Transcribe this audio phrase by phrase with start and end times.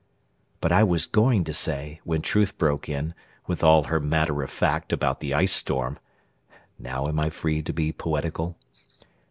[0.61, 3.13] But I was going to say when Truth broke in
[3.45, 5.99] With all her matter of fact about the ice storm
[6.79, 8.57] (Now am I free to be poetical?)